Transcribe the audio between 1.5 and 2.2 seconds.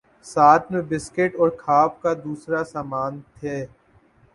کھا پ کا